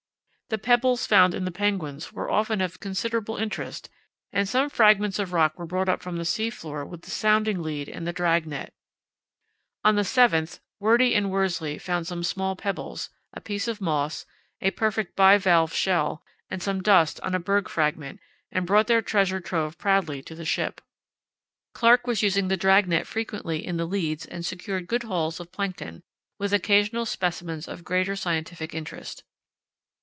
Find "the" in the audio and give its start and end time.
0.49-0.57, 1.45-1.49, 6.17-6.25, 7.03-7.09, 8.05-8.11, 9.95-10.01, 20.35-20.43, 22.49-22.57, 23.77-23.85